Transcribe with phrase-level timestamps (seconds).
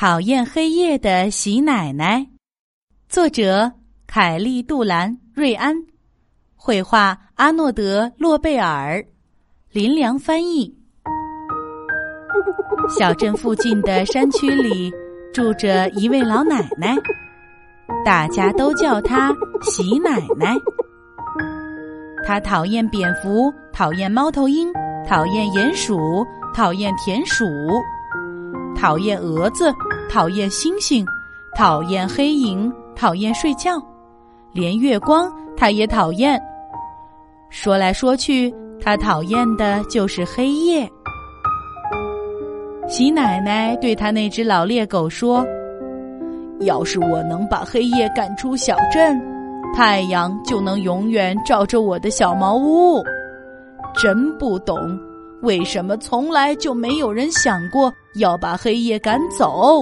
[0.00, 2.24] 讨厌黑夜的喜奶奶，
[3.08, 3.72] 作者
[4.06, 5.74] 凯利·杜兰·瑞安，
[6.54, 9.04] 绘画阿诺德·洛贝尔，
[9.72, 10.72] 林良翻译。
[12.96, 14.88] 小镇附近的山区里
[15.34, 16.94] 住着一位老奶奶，
[18.04, 20.54] 大家都叫她喜奶奶。
[22.24, 24.72] 她讨厌蝙蝠，讨厌猫头鹰，
[25.08, 26.24] 讨厌鼹鼠，
[26.54, 27.44] 讨厌田鼠。
[28.80, 29.74] 讨厌蛾子，
[30.08, 31.04] 讨厌星星，
[31.54, 33.80] 讨厌黑影，讨厌睡觉，
[34.52, 36.40] 连月光他也讨厌。
[37.50, 40.90] 说来说去，他讨厌的就是黑夜。
[42.88, 45.44] 喜奶奶对他那只老猎狗说
[46.60, 49.20] ：“要是我能把黑夜赶出小镇，
[49.74, 53.04] 太阳就能永远照着我的小茅屋。”
[53.94, 54.98] 真不懂。
[55.42, 59.80] 为什么从来就没有人想过要把黑夜赶走？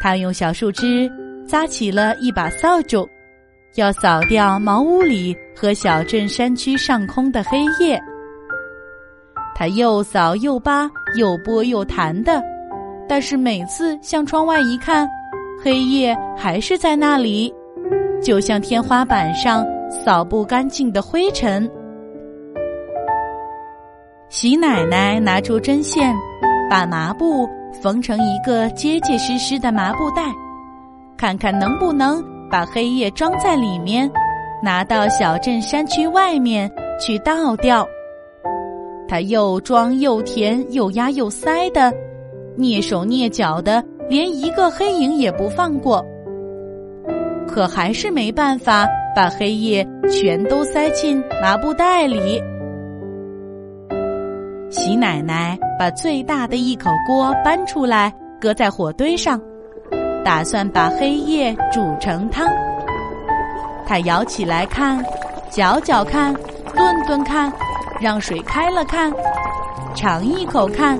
[0.00, 1.10] 他用小树枝
[1.46, 3.08] 扎起了一把扫帚，
[3.76, 8.00] 要扫掉茅屋里和小镇山区上空的黑夜。
[9.54, 12.42] 他又扫又扒，又拨又弹的，
[13.08, 15.08] 但是每次向窗外一看，
[15.62, 17.52] 黑夜还是在那里，
[18.22, 21.70] 就像天花板上扫不干净的灰尘。
[24.28, 26.14] 喜奶奶拿出针线，
[26.68, 27.48] 把麻布
[27.80, 30.22] 缝成一个结结实实的麻布袋，
[31.16, 34.10] 看看能不能把黑夜装在里面，
[34.62, 37.86] 拿到小镇山区外面去倒掉。
[39.08, 41.92] 他又装又填又压又塞的，
[42.58, 46.04] 蹑手蹑脚的，连一个黑影也不放过。
[47.46, 52.42] 可还是没办法把黑夜全都塞进麻布袋里。
[54.76, 59.40] 喜奶奶把最大的一口锅搬出来，搁在火堆上，
[60.22, 62.46] 打算把黑夜煮成汤。
[63.86, 65.02] 她舀起来看，
[65.48, 66.34] 搅搅看，
[66.74, 67.50] 炖炖看，
[67.98, 69.10] 让水开了看，
[69.94, 70.98] 尝一口看，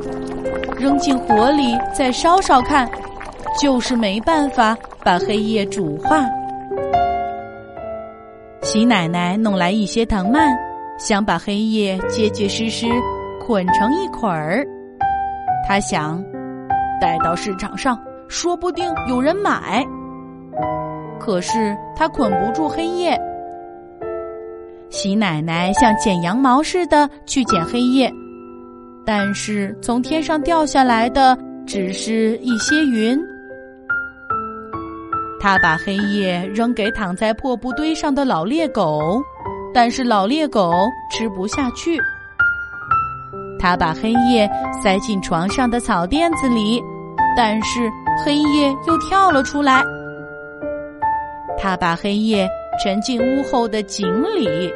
[0.78, 2.90] 扔进火里再烧烧看，
[3.60, 6.24] 就是没办法把黑夜煮化。
[8.62, 10.56] 喜奶奶弄来一些藤蔓，
[10.98, 12.86] 想把黑夜结结实实。
[13.46, 14.66] 捆成一捆儿，
[15.68, 16.20] 他想
[17.00, 17.96] 带到市场上，
[18.26, 19.86] 说不定有人买。
[21.20, 23.16] 可是他捆不住黑夜。
[24.90, 28.12] 喜奶奶像剪羊毛似的去剪黑夜，
[29.04, 33.16] 但是从天上掉下来的只是一些云。
[35.38, 39.22] 他把黑夜扔给躺在破布堆上的老猎狗，
[39.72, 40.72] 但是老猎狗
[41.12, 41.96] 吃不下去。
[43.58, 44.48] 他把黑夜
[44.82, 46.82] 塞进床上的草垫子里，
[47.36, 47.90] 但是
[48.24, 49.82] 黑夜又跳了出来。
[51.58, 52.48] 他把黑夜
[52.82, 54.06] 沉进屋后的井
[54.36, 54.70] 里，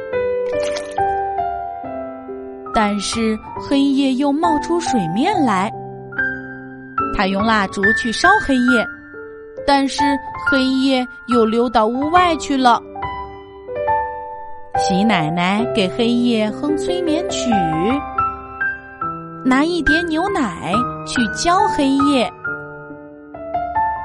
[2.73, 5.71] 但是黑夜又冒出水面来。
[7.15, 8.85] 他用蜡烛去烧黑夜，
[9.67, 10.01] 但是
[10.49, 12.81] 黑夜又溜到屋外去了。
[14.77, 17.51] 喜奶奶给黑夜哼催眠曲。
[19.43, 20.71] 拿一碟牛奶
[21.07, 22.31] 去浇黑夜，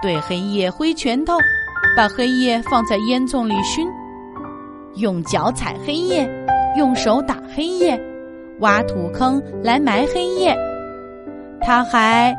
[0.01, 1.35] 对黑夜挥拳头，
[1.95, 3.87] 把黑夜放在烟囱里熏，
[4.95, 6.27] 用脚踩黑夜，
[6.79, 8.01] 用手打黑夜，
[8.61, 10.57] 挖土坑来埋黑夜。
[11.61, 12.35] 他还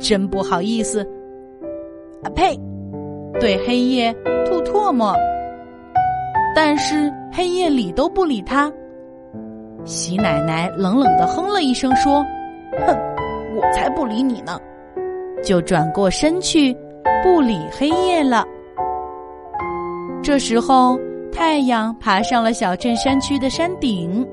[0.00, 1.06] 真不好意思，
[2.24, 2.58] 啊呸！
[3.38, 4.12] 对黑夜
[4.44, 5.14] 吐唾沫，
[6.54, 8.72] 但是黑夜理都不理他。
[9.84, 12.24] 喜奶奶冷冷的哼了一声，说
[12.86, 12.96] ：“哼，
[13.56, 14.58] 我才不理你呢！”
[15.44, 16.74] 就转过身去，
[17.22, 18.44] 不理黑夜了。
[20.22, 20.98] 这时候，
[21.30, 24.26] 太阳爬上了小镇山区的山顶，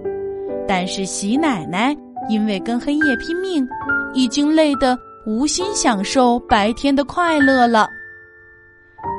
[0.66, 1.94] 但是喜奶奶
[2.30, 3.68] 因为跟黑夜拼命，
[4.14, 7.90] 已经累得无心享受白天的快乐了。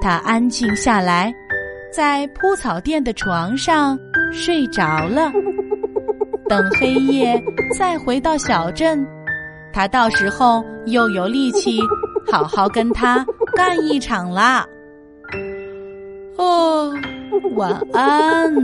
[0.00, 1.30] 她安静下来，
[1.92, 3.98] 在铺草垫的床上
[4.32, 5.30] 睡着了。
[6.52, 7.42] 等黑夜
[7.78, 9.06] 再回到小镇，
[9.72, 11.80] 他到时候又有力气
[12.30, 13.24] 好好跟他
[13.56, 14.66] 干一场啦。
[16.36, 16.92] 哦，
[17.54, 18.54] 晚安。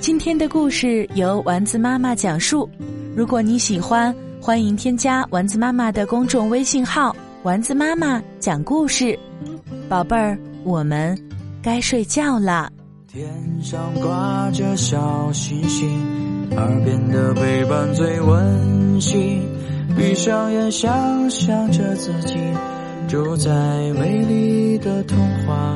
[0.00, 2.68] 今天的故事由丸子妈妈讲述。
[3.14, 4.12] 如果你喜欢，
[4.42, 7.14] 欢迎添加丸子妈妈的公众微信号。
[7.42, 9.18] 丸子妈妈讲故事，
[9.88, 11.18] 宝贝儿，我们
[11.62, 12.70] 该睡觉了。
[13.08, 13.26] 天
[13.62, 15.88] 上挂着小星星，
[16.54, 19.40] 耳边的陪伴最温馨。
[19.96, 22.36] 闭上眼，想象着自己
[23.08, 23.50] 住在
[23.94, 25.74] 美丽的童话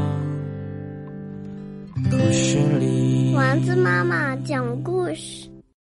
[2.11, 3.33] 故事里。
[3.35, 5.49] 丸子妈妈讲故事。